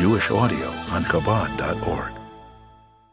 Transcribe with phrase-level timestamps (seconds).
[0.00, 2.12] Jewish audio on Chabad.org.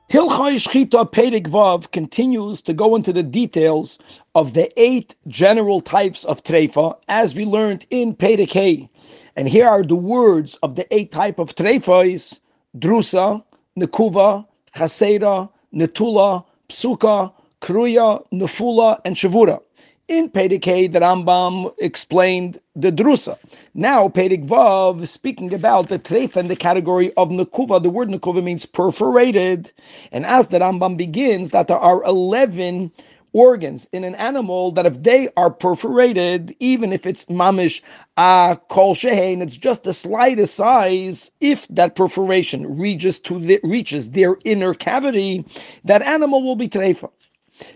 [0.09, 3.99] Hilchai Shechitah Pedig Vav continues to go into the details
[4.35, 8.89] of the eight general types of treifa, as we learned in Pedig Hay.
[9.35, 12.39] And here are the words of the eight type of treifas:
[12.77, 13.43] drusa,
[13.77, 19.59] nekuva, chaseda, netula, psuka, kruya, nefula, and shavura.
[20.07, 23.37] In Pedig the Rambam explained the drusa.
[23.73, 27.83] Now Pedig Vav speaking about the treif and the category of nekuva.
[27.83, 29.73] The word nekuva means perforated,
[30.13, 32.93] and as the Rambam begins, that there are eleven
[33.33, 37.81] organs in an animal that if they are perforated, even if it's mamish
[38.17, 41.31] a kol shehein, it's just the slightest size.
[41.41, 45.45] If that perforation reaches to the, reaches their inner cavity,
[45.83, 47.09] that animal will be treifa.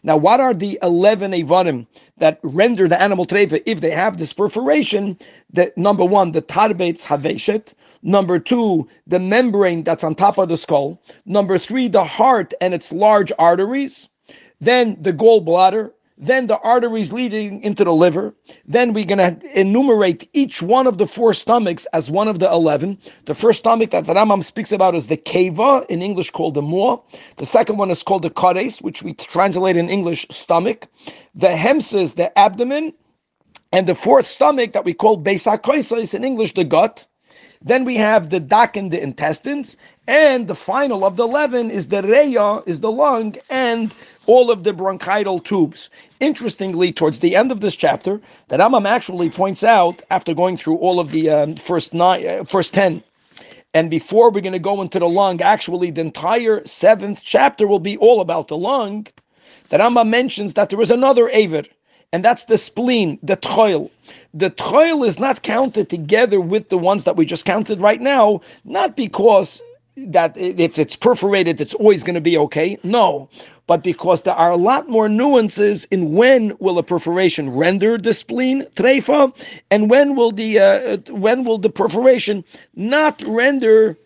[0.03, 4.33] Now, what are the 11 Avarim that render the animal treifa if they have this
[4.33, 5.17] perforation?
[5.51, 7.73] The, number one, the tarbetz haveshet.
[8.03, 11.01] Number two, the membrane that's on top of the skull.
[11.25, 14.09] Number three, the heart and its large arteries.
[14.59, 15.91] Then the gallbladder
[16.21, 18.33] then the arteries leading into the liver.
[18.67, 22.49] Then we're going to enumerate each one of the four stomachs as one of the
[22.49, 22.99] 11.
[23.25, 26.61] The first stomach that the Rambam speaks about is the keva, in English called the
[26.61, 27.01] maw.
[27.37, 30.87] The second one is called the kares, which we translate in English stomach.
[31.33, 32.93] The hems is the abdomen.
[33.73, 37.07] And the fourth stomach that we call beis in English, the gut.
[37.61, 41.87] Then we have the dak and the intestines, and the final of the eleven is
[41.89, 43.93] the reya, is the lung, and
[44.25, 45.89] all of the bronchial tubes.
[46.19, 48.19] Interestingly, towards the end of this chapter,
[48.49, 52.43] the Rambam actually points out, after going through all of the um, first nine, uh,
[52.45, 53.03] first ten,
[53.73, 57.79] and before we're going to go into the lung, actually the entire seventh chapter will
[57.79, 59.07] be all about the lung.
[59.69, 61.69] The Rambam mentions that there is another avid
[62.13, 63.89] and that's the spleen, the toil.
[64.33, 68.41] The toil is not counted together with the ones that we just counted right now,
[68.65, 69.61] not because
[69.97, 72.77] that if it's perforated, it's always going to be okay.
[72.83, 73.29] No,
[73.67, 78.13] but because there are a lot more nuances in when will a perforation render the
[78.13, 79.33] spleen treifa,
[79.69, 82.43] and when will the uh, when will the perforation
[82.75, 83.97] not render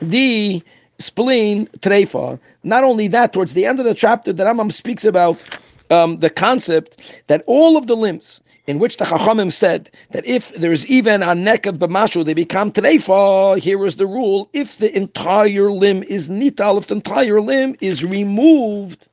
[0.00, 0.62] the
[0.98, 2.38] spleen treifa.
[2.62, 5.42] Not only that, towards the end of the chapter, the Rambam speaks about
[5.90, 10.54] um, the concept that all of the limbs in which the Chachamim said that if
[10.54, 13.58] there's even a nekev b'mashu, they become treifa.
[13.58, 18.04] Here is the rule: if the entire limb is nital, if the entire limb is
[18.04, 19.08] removed,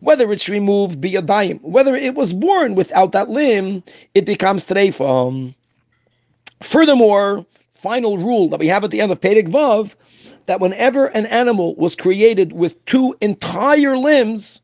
[0.00, 3.82] whether it's removed biyadayim, whether it was born without that limb,
[4.14, 5.54] it becomes treifa.
[6.60, 9.94] Furthermore, final rule that we have at the end of Pedig Vav,
[10.46, 14.60] that whenever an animal was created with two entire limbs,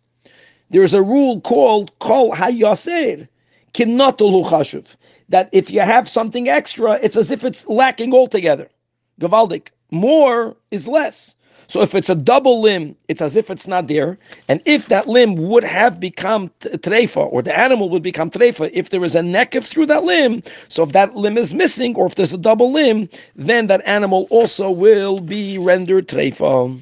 [0.71, 3.29] there's a rule called kol hayaser,
[3.75, 4.87] kinatul chashuv,
[5.29, 8.69] that if you have something extra, it's as if it's lacking altogether.
[9.21, 11.34] Gavaldik, more is less.
[11.69, 14.19] So if it's a double limb, it's as if it's not there.
[14.49, 18.89] And if that limb would have become treifa, or the animal would become treifa, if
[18.89, 22.15] there is a nekev through that limb, so if that limb is missing, or if
[22.15, 23.06] there's a double limb,
[23.37, 26.75] then that animal also will be rendered treifa.